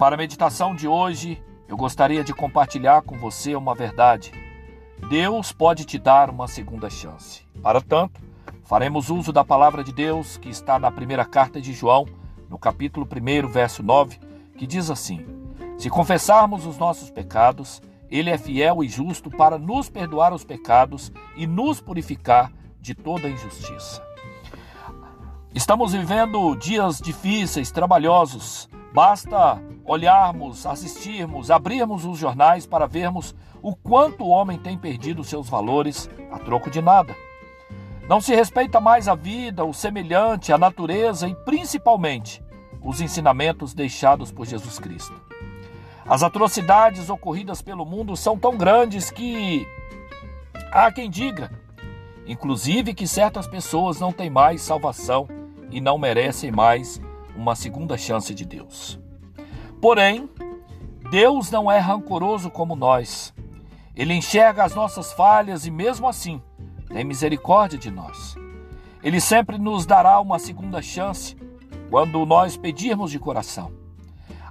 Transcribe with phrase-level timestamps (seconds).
[0.00, 4.32] para a meditação de hoje, eu gostaria de compartilhar com você uma verdade.
[5.10, 7.46] Deus pode te dar uma segunda chance.
[7.62, 8.18] Para tanto,
[8.64, 12.06] faremos uso da palavra de Deus que está na primeira carta de João,
[12.48, 14.18] no capítulo 1, verso 9,
[14.56, 15.22] que diz assim:
[15.76, 21.12] Se confessarmos os nossos pecados, ele é fiel e justo para nos perdoar os pecados
[21.36, 24.02] e nos purificar de toda injustiça.
[25.54, 28.66] Estamos vivendo dias difíceis, trabalhosos.
[28.94, 35.48] Basta olharmos, assistirmos, abrirmos os jornais para vermos o quanto o homem tem perdido seus
[35.48, 37.12] valores a troco de nada.
[38.08, 42.40] Não se respeita mais a vida, o semelhante, a natureza e principalmente
[42.80, 45.20] os ensinamentos deixados por Jesus Cristo.
[46.06, 49.66] As atrocidades ocorridas pelo mundo são tão grandes que
[50.70, 51.50] há quem diga,
[52.28, 55.26] inclusive, que certas pessoas não têm mais salvação
[55.68, 57.02] e não merecem mais
[57.34, 59.09] uma segunda chance de Deus.
[59.80, 60.28] Porém,
[61.10, 63.32] Deus não é rancoroso como nós.
[63.96, 66.42] Ele enxerga as nossas falhas e, mesmo assim,
[66.88, 68.36] tem misericórdia de nós.
[69.02, 71.36] Ele sempre nos dará uma segunda chance
[71.88, 73.72] quando nós pedirmos de coração.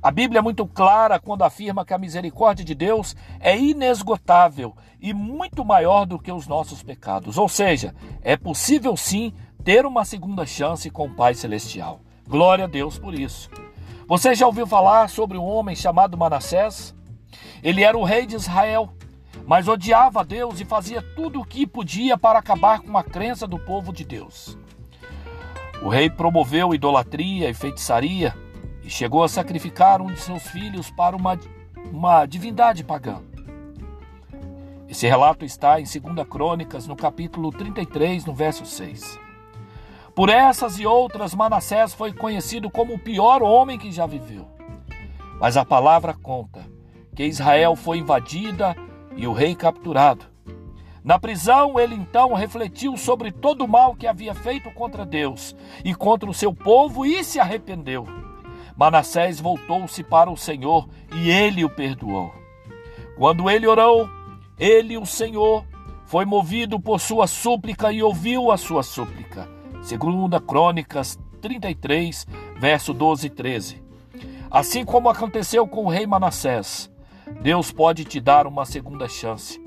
[0.00, 5.12] A Bíblia é muito clara quando afirma que a misericórdia de Deus é inesgotável e
[5.12, 7.36] muito maior do que os nossos pecados.
[7.36, 12.00] Ou seja, é possível sim ter uma segunda chance com o Pai Celestial.
[12.26, 13.50] Glória a Deus por isso.
[14.08, 16.94] Você já ouviu falar sobre um homem chamado Manassés?
[17.62, 18.88] Ele era o rei de Israel,
[19.46, 23.58] mas odiava Deus e fazia tudo o que podia para acabar com a crença do
[23.58, 24.56] povo de Deus.
[25.82, 28.34] O rei promoveu idolatria e feitiçaria
[28.82, 31.38] e chegou a sacrificar um de seus filhos para uma,
[31.92, 33.20] uma divindade pagã.
[34.88, 39.27] Esse relato está em 2 Crônicas, no capítulo 33, no verso 6.
[40.18, 44.48] Por essas e outras, Manassés foi conhecido como o pior homem que já viveu.
[45.38, 46.66] Mas a palavra conta
[47.14, 48.74] que Israel foi invadida
[49.16, 50.24] e o rei capturado.
[51.04, 55.94] Na prisão, ele então refletiu sobre todo o mal que havia feito contra Deus e
[55.94, 58.04] contra o seu povo e se arrependeu.
[58.76, 62.34] Manassés voltou-se para o Senhor e ele o perdoou.
[63.16, 64.10] Quando ele orou,
[64.58, 65.64] ele, o Senhor,
[66.06, 69.57] foi movido por sua súplica e ouviu a sua súplica.
[69.88, 72.26] Segunda Crônicas 33,
[72.58, 73.82] verso 12 e 13.
[74.50, 76.92] Assim como aconteceu com o rei Manassés,
[77.40, 79.58] Deus pode te dar uma segunda chance.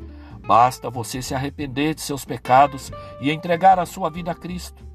[0.47, 4.85] Basta você se arrepender de seus pecados e entregar a sua vida a Cristo.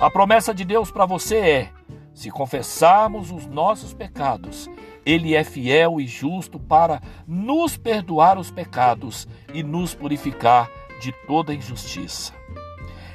[0.00, 1.70] A promessa de Deus para você é:
[2.12, 4.68] se confessarmos os nossos pecados,
[5.06, 10.68] Ele é fiel e justo para nos perdoar os pecados e nos purificar
[11.00, 12.32] de toda injustiça.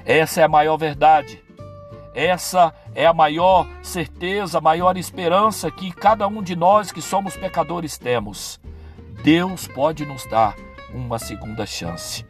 [0.05, 1.48] Essa é a maior verdade
[2.13, 7.37] essa é a maior certeza, a maior esperança que cada um de nós que somos
[7.37, 8.59] pecadores temos.
[9.23, 10.55] Deus pode nos dar
[10.93, 12.25] uma segunda chance.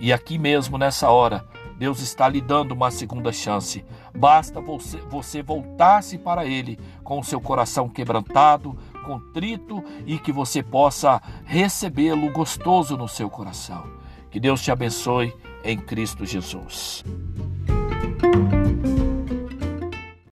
[0.00, 1.44] E aqui mesmo, nessa hora,
[1.78, 3.84] Deus está lhe dando uma segunda chance.
[4.14, 10.62] Basta você, você voltar-se para Ele com o seu coração quebrantado, contrito e que você
[10.62, 13.84] possa recebê-lo gostoso no seu coração.
[14.30, 15.34] Que Deus te abençoe
[15.64, 17.04] em Cristo Jesus.